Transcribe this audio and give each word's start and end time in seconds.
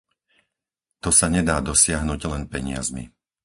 To 1.05 1.09
sa 1.19 1.27
nedá 1.35 1.55
dosiahnuť 1.69 2.21
len 2.33 2.43
peniazmi. 2.53 3.03